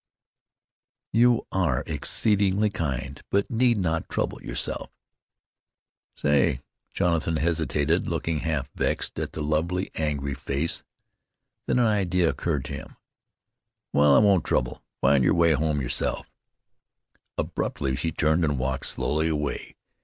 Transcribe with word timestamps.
"You 1.13 1.45
are 1.51 1.83
exceedingly 1.85 2.71
kind; 2.71 3.21
but 3.29 3.51
need 3.51 3.77
not 3.77 4.09
trouble 4.09 4.41
yourself." 4.41 4.89
"Say," 6.15 6.61
Jonathan 6.91 7.35
hesitated, 7.35 8.07
looking 8.09 8.39
half 8.39 8.67
vexed 8.73 9.19
at 9.19 9.33
the 9.33 9.43
lovely, 9.43 9.91
angry 9.93 10.33
face. 10.33 10.81
Then 11.67 11.77
an 11.77 11.85
idea 11.85 12.27
occurred 12.29 12.65
to 12.65 12.73
him. 12.73 12.97
"Well, 13.93 14.15
I 14.15 14.19
won't 14.21 14.43
trouble. 14.43 14.81
Find 15.01 15.23
your 15.23 15.35
way 15.35 15.51
home 15.51 15.79
yourself." 15.83 16.31
Abruptly 17.37 17.93
he 17.95 18.11
turned 18.11 18.43
and 18.43 18.57
walked 18.57 18.87
slowly 18.87 19.27
away. 19.27 19.75